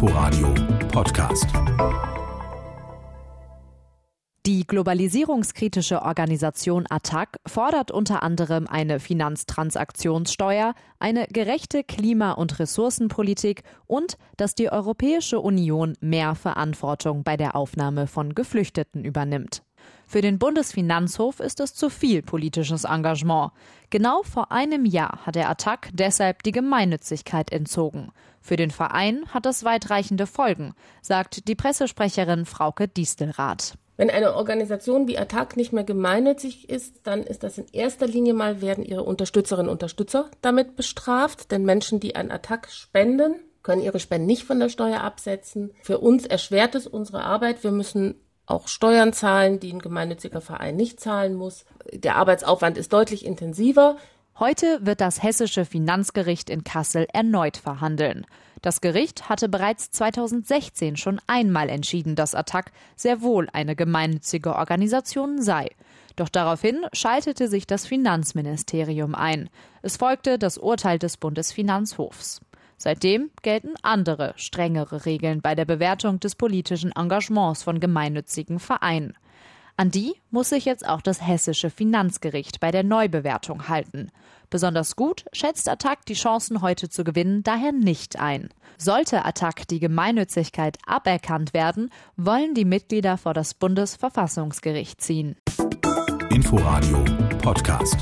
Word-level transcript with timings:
Inforadio 0.00 0.54
Podcast. 0.92 1.48
Die 4.46 4.64
globalisierungskritische 4.64 6.02
Organisation 6.02 6.86
ATTAC 6.88 7.38
fordert 7.44 7.90
unter 7.90 8.22
anderem 8.22 8.68
eine 8.68 9.00
Finanztransaktionssteuer, 9.00 10.74
eine 11.00 11.26
gerechte 11.26 11.82
Klima- 11.82 12.30
und 12.30 12.60
Ressourcenpolitik 12.60 13.64
und 13.88 14.18
dass 14.36 14.54
die 14.54 14.70
Europäische 14.70 15.40
Union 15.40 15.96
mehr 16.00 16.36
Verantwortung 16.36 17.24
bei 17.24 17.36
der 17.36 17.56
Aufnahme 17.56 18.06
von 18.06 18.36
Geflüchteten 18.36 19.04
übernimmt. 19.04 19.64
Für 20.06 20.22
den 20.22 20.38
Bundesfinanzhof 20.38 21.40
ist 21.40 21.60
es 21.60 21.74
zu 21.74 21.90
viel 21.90 22.22
politisches 22.22 22.84
Engagement. 22.84 23.52
Genau 23.90 24.22
vor 24.22 24.50
einem 24.52 24.86
Jahr 24.86 25.26
hat 25.26 25.34
der 25.34 25.50
Attac 25.50 25.90
deshalb 25.92 26.42
die 26.42 26.52
Gemeinnützigkeit 26.52 27.52
entzogen. 27.52 28.12
Für 28.40 28.56
den 28.56 28.70
Verein 28.70 29.26
hat 29.34 29.44
das 29.44 29.64
weitreichende 29.64 30.26
Folgen, 30.26 30.74
sagt 31.02 31.46
die 31.48 31.54
Pressesprecherin 31.54 32.46
Frauke 32.46 32.88
Distelrath. 32.88 33.74
Wenn 33.98 34.10
eine 34.10 34.34
Organisation 34.36 35.08
wie 35.08 35.18
Attac 35.18 35.56
nicht 35.56 35.72
mehr 35.72 35.82
gemeinnützig 35.82 36.70
ist, 36.70 37.00
dann 37.02 37.24
ist 37.24 37.42
das 37.42 37.58
in 37.58 37.66
erster 37.72 38.06
Linie 38.06 38.32
mal 38.32 38.62
werden 38.62 38.84
ihre 38.84 39.02
Unterstützerinnen 39.02 39.68
und 39.68 39.74
Unterstützer 39.74 40.30
damit 40.40 40.76
bestraft, 40.76 41.50
denn 41.50 41.64
Menschen, 41.64 41.98
die 41.98 42.14
an 42.14 42.30
Attac 42.30 42.70
spenden, 42.70 43.34
können 43.64 43.82
ihre 43.82 43.98
Spenden 43.98 44.28
nicht 44.28 44.44
von 44.44 44.60
der 44.60 44.68
Steuer 44.68 45.00
absetzen. 45.00 45.72
Für 45.82 45.98
uns 45.98 46.24
erschwert 46.24 46.76
es 46.76 46.86
unsere 46.86 47.24
Arbeit. 47.24 47.64
Wir 47.64 47.72
müssen 47.72 48.14
auch 48.48 48.68
Steuern 48.68 49.12
zahlen, 49.12 49.60
die 49.60 49.72
ein 49.72 49.78
gemeinnütziger 49.78 50.40
Verein 50.40 50.76
nicht 50.76 51.00
zahlen 51.00 51.34
muss. 51.34 51.64
Der 51.92 52.16
Arbeitsaufwand 52.16 52.78
ist 52.78 52.92
deutlich 52.92 53.24
intensiver. 53.24 53.96
Heute 54.38 54.78
wird 54.82 55.00
das 55.00 55.22
hessische 55.22 55.64
Finanzgericht 55.64 56.48
in 56.48 56.64
Kassel 56.64 57.06
erneut 57.12 57.56
verhandeln. 57.56 58.24
Das 58.62 58.80
Gericht 58.80 59.28
hatte 59.28 59.48
bereits 59.48 59.90
2016 59.90 60.96
schon 60.96 61.20
einmal 61.26 61.68
entschieden, 61.68 62.16
dass 62.16 62.34
Attac 62.34 62.72
sehr 62.96 63.20
wohl 63.20 63.48
eine 63.52 63.76
gemeinnützige 63.76 64.54
Organisation 64.56 65.42
sei. 65.42 65.70
Doch 66.16 66.28
daraufhin 66.28 66.84
schaltete 66.92 67.48
sich 67.48 67.66
das 67.66 67.86
Finanzministerium 67.86 69.14
ein. 69.14 69.48
Es 69.82 69.96
folgte 69.96 70.38
das 70.38 70.58
Urteil 70.58 70.98
des 70.98 71.16
Bundesfinanzhofs. 71.16 72.40
Seitdem 72.78 73.30
gelten 73.42 73.74
andere, 73.82 74.32
strengere 74.36 75.04
Regeln 75.04 75.42
bei 75.42 75.54
der 75.54 75.64
Bewertung 75.64 76.20
des 76.20 76.36
politischen 76.36 76.92
Engagements 76.92 77.64
von 77.64 77.80
gemeinnützigen 77.80 78.60
Vereinen. 78.60 79.14
An 79.76 79.90
die 79.90 80.14
muss 80.30 80.48
sich 80.48 80.64
jetzt 80.64 80.88
auch 80.88 81.00
das 81.00 81.24
hessische 81.24 81.70
Finanzgericht 81.70 82.58
bei 82.58 82.72
der 82.72 82.82
Neubewertung 82.82 83.68
halten. 83.68 84.10
Besonders 84.50 84.96
gut 84.96 85.24
schätzt 85.32 85.68
Attac 85.68 86.04
die 86.06 86.14
Chancen 86.14 86.62
heute 86.62 86.88
zu 86.88 87.04
gewinnen 87.04 87.42
daher 87.42 87.72
nicht 87.72 88.18
ein. 88.18 88.48
Sollte 88.76 89.24
Attac 89.24 89.68
die 89.68 89.78
Gemeinnützigkeit 89.78 90.78
aberkannt 90.86 91.54
werden, 91.54 91.90
wollen 92.16 92.54
die 92.54 92.64
Mitglieder 92.64 93.18
vor 93.18 93.34
das 93.34 93.54
Bundesverfassungsgericht 93.54 95.00
ziehen. 95.00 95.36
Inforadio 96.30 97.04
Podcast. 97.40 97.96